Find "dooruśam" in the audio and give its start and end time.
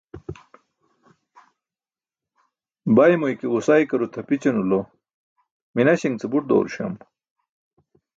6.49-6.93